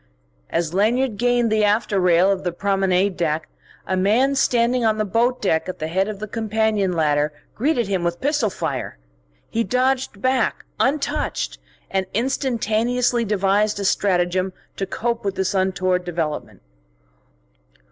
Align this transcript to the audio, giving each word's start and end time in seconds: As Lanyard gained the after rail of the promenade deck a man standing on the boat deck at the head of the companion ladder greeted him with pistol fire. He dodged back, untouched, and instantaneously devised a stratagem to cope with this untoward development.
As 0.49 0.73
Lanyard 0.73 1.17
gained 1.17 1.51
the 1.51 1.63
after 1.63 1.99
rail 1.99 2.31
of 2.31 2.43
the 2.43 2.51
promenade 2.51 3.15
deck 3.15 3.47
a 3.85 3.95
man 3.95 4.33
standing 4.33 4.83
on 4.83 4.97
the 4.97 5.05
boat 5.05 5.39
deck 5.43 5.69
at 5.69 5.77
the 5.77 5.87
head 5.89 6.07
of 6.07 6.17
the 6.17 6.25
companion 6.27 6.93
ladder 6.93 7.31
greeted 7.53 7.87
him 7.87 8.03
with 8.03 8.19
pistol 8.19 8.49
fire. 8.49 8.97
He 9.51 9.63
dodged 9.63 10.19
back, 10.19 10.65
untouched, 10.79 11.59
and 11.91 12.07
instantaneously 12.15 13.23
devised 13.23 13.79
a 13.79 13.85
stratagem 13.85 14.53
to 14.77 14.87
cope 14.87 15.23
with 15.23 15.35
this 15.35 15.53
untoward 15.53 16.03
development. 16.03 16.63